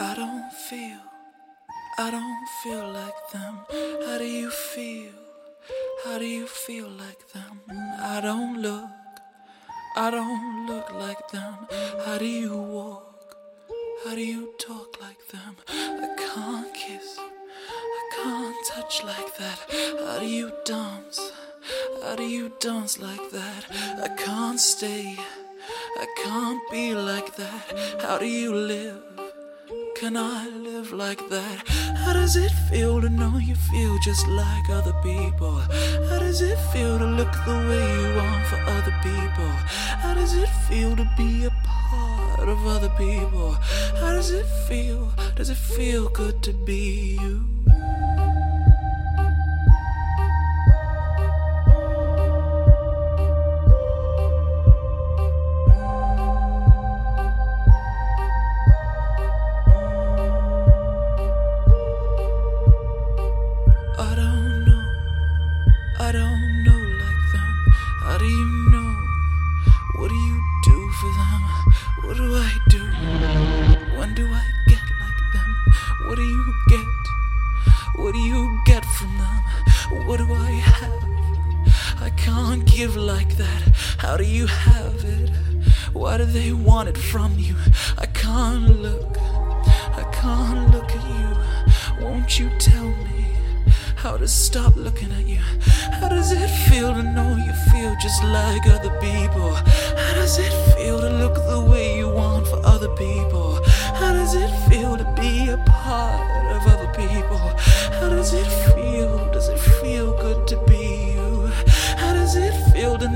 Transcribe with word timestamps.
I 0.00 0.14
don't 0.14 0.52
feel, 0.52 1.00
I 1.98 2.10
don't 2.12 2.48
feel 2.62 2.88
like 2.92 3.30
them. 3.32 3.58
How 4.06 4.18
do 4.18 4.24
you 4.24 4.48
feel? 4.48 5.10
How 6.04 6.18
do 6.18 6.24
you 6.24 6.46
feel 6.46 6.88
like 6.88 7.32
them? 7.32 7.60
I 8.00 8.20
don't 8.20 8.62
look, 8.62 8.88
I 9.96 10.10
don't 10.12 10.66
look 10.68 10.92
like 10.94 11.28
them. 11.30 11.66
How 12.06 12.16
do 12.18 12.26
you 12.26 12.56
walk? 12.56 13.36
How 14.04 14.14
do 14.14 14.24
you 14.24 14.54
talk 14.58 15.00
like 15.00 15.26
them? 15.32 15.56
I 15.68 16.14
can't 16.16 16.72
kiss, 16.72 17.18
I 17.18 18.22
can't 18.22 18.56
touch 18.68 19.02
like 19.02 19.36
that. 19.38 19.58
How 20.06 20.20
do 20.20 20.26
you 20.26 20.52
dance? 20.64 21.32
How 22.04 22.14
do 22.14 22.22
you 22.22 22.52
dance 22.60 23.00
like 23.00 23.30
that? 23.32 23.66
I 24.00 24.08
can't 24.08 24.60
stay, 24.60 25.18
I 25.98 26.06
can't 26.22 26.62
be 26.70 26.94
like 26.94 27.34
that. 27.34 28.00
How 28.00 28.18
do 28.18 28.26
you 28.26 28.54
live? 28.54 29.02
Can 29.98 30.16
I 30.16 30.48
live 30.50 30.92
like 30.92 31.28
that? 31.28 31.68
How 31.96 32.12
does 32.12 32.36
it 32.36 32.52
feel 32.70 33.00
to 33.00 33.08
know 33.08 33.36
you 33.38 33.56
feel 33.56 33.98
just 34.04 34.28
like 34.28 34.70
other 34.70 34.92
people? 35.02 35.58
How 36.08 36.20
does 36.20 36.40
it 36.40 36.56
feel 36.72 37.00
to 37.00 37.04
look 37.04 37.32
the 37.44 37.56
way 37.68 37.84
you 38.00 38.14
want 38.14 38.46
for 38.46 38.60
other 38.76 38.94
people? 39.02 39.50
How 39.98 40.14
does 40.14 40.36
it 40.36 40.48
feel 40.68 40.94
to 40.94 41.10
be 41.16 41.46
a 41.46 41.50
part 41.64 42.48
of 42.48 42.64
other 42.64 42.90
people? 42.90 43.56
How 44.00 44.12
does 44.12 44.30
it 44.30 44.46
feel? 44.68 45.12
Does 45.34 45.50
it 45.50 45.56
feel 45.56 46.08
good 46.10 46.44
to 46.44 46.52
be 46.52 47.18
you? 47.20 47.44
For 71.00 71.12
them? 71.12 71.42
What 72.02 72.16
do 72.16 72.34
I 72.34 72.52
do? 72.68 72.82
When 73.96 74.14
do 74.14 74.26
I 74.26 74.44
get 74.66 74.82
like 75.02 75.22
them? 75.32 75.50
What 76.06 76.16
do 76.16 76.22
you 76.22 76.54
get? 76.68 78.02
What 78.02 78.12
do 78.14 78.18
you 78.18 78.60
get 78.66 78.84
from 78.84 79.16
them? 79.16 80.06
What 80.06 80.16
do 80.18 80.34
I 80.34 80.50
have? 80.72 81.04
I 82.00 82.10
can't 82.10 82.64
give 82.64 82.96
like 82.96 83.36
that. 83.36 83.62
How 83.98 84.16
do 84.16 84.24
you 84.24 84.46
have 84.46 85.04
it? 85.04 85.30
Why 85.92 86.18
do 86.18 86.24
they 86.24 86.52
want 86.52 86.88
it 86.88 86.98
from 86.98 87.38
you? 87.38 87.54
I 87.96 88.06
can't 88.06 88.80
look. 88.82 89.18
I 90.02 90.04
can't 90.12 90.72
look 90.72 90.90
at 90.90 91.04
you. 91.16 92.04
Won't 92.04 92.40
you 92.40 92.50
tell 92.58 92.88
me 93.06 93.26
how 93.94 94.16
to 94.16 94.26
stop 94.26 94.74
looking 94.74 95.12
at 95.12 95.26
you? 95.28 95.42
How 96.00 96.08
does 96.08 96.32
it 96.32 96.48
feel 96.68 96.92
to 96.92 97.02
know 97.02 97.36
you 97.36 97.52
feel 97.70 97.94
just 98.02 98.24
like 98.24 98.66
other 98.66 98.90
people? 99.00 99.37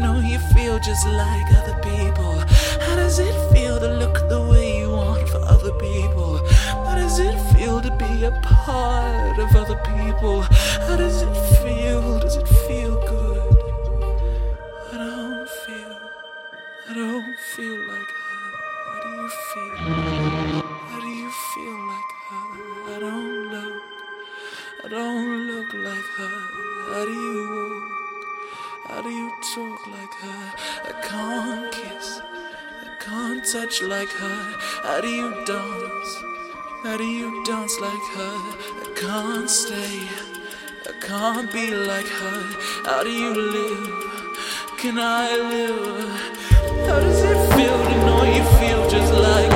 Know 0.02 0.18
you 0.18 0.38
feel 0.52 0.80
just 0.80 1.06
like 1.06 1.46
other 1.58 1.78
people? 1.80 2.34
How 2.84 2.96
does 2.96 3.20
it 3.20 3.34
feel 3.52 3.78
to 3.78 3.88
look 4.02 4.28
the 4.28 4.42
way 4.50 4.78
you 4.80 4.90
want 4.90 5.28
for 5.28 5.38
other 5.38 5.72
people? 5.74 6.38
How 6.86 6.96
does 6.96 7.20
it 7.20 7.38
feel 7.54 7.80
to 7.80 7.90
be 7.96 8.24
a 8.24 8.32
part 8.42 9.38
of 9.38 9.54
other 9.54 9.78
people? 9.94 10.42
How 10.86 10.96
does 10.96 11.22
it 11.22 11.34
feel? 11.62 12.18
Does 12.18 12.36
it 12.36 12.48
feel 12.66 12.94
good? 13.12 13.56
I 14.92 14.96
don't 15.04 15.48
feel, 15.62 15.94
I 16.90 16.94
don't 16.94 17.38
feel 17.54 17.78
like 17.92 18.12
her. 18.22 18.42
How 18.88 18.98
do 19.04 19.08
you 19.20 19.28
feel? 19.50 19.76
How 20.90 21.00
do 21.00 21.10
you 21.22 21.30
feel 21.52 21.78
like 21.92 22.12
her? 22.28 22.48
I 22.94 22.98
don't 23.04 23.50
look, 23.52 23.82
I 24.84 24.88
don't 24.88 25.46
look 25.50 25.70
like 25.74 26.08
her. 26.18 26.34
How 26.90 27.04
do 27.04 27.12
you 27.12 27.80
walk? 27.82 27.91
How 28.88 29.00
do 29.00 29.10
you 29.10 29.30
talk 29.54 29.86
like 29.86 30.14
her? 30.14 30.52
I 30.84 30.92
can't 31.02 31.72
kiss, 31.72 32.20
I 32.20 33.04
can't 33.04 33.44
touch 33.44 33.82
like 33.82 34.08
her. 34.08 34.54
How 34.82 35.00
do 35.00 35.08
you 35.08 35.30
dance? 35.44 36.10
How 36.82 36.96
do 36.96 37.04
you 37.04 37.44
dance 37.44 37.78
like 37.80 38.06
her? 38.16 38.36
I 38.82 38.92
can't 38.96 39.48
stay, 39.48 40.08
I 40.88 40.92
can't 41.00 41.52
be 41.52 41.70
like 41.70 42.08
her. 42.08 42.42
How 42.84 43.02
do 43.04 43.10
you 43.10 43.32
live? 43.34 44.78
Can 44.78 44.98
I 44.98 45.36
live? 45.36 46.08
How 46.86 46.98
does 47.00 47.22
it 47.22 47.38
feel 47.54 47.78
to 47.90 47.96
know 48.06 48.24
you 48.24 48.44
feel 48.58 48.90
just 48.90 49.12
like? 49.12 49.51